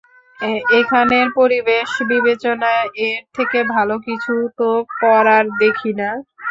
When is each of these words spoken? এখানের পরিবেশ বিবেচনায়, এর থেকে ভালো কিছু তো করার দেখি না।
এখানের 0.79 1.27
পরিবেশ 1.37 1.89
বিবেচনায়, 2.09 2.85
এর 3.07 3.21
থেকে 3.35 3.59
ভালো 3.73 3.95
কিছু 4.07 4.35
তো 4.59 4.69
করার 4.95 5.45
দেখি 5.61 5.91
না। 5.99 6.09